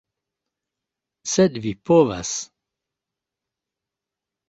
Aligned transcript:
Sed 1.35 1.61
vi 1.67 1.75
povas... 1.91 2.35